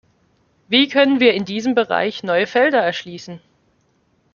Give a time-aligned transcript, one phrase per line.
[0.67, 3.39] Wie können wir in diesem Bereich neue Felder erschließen?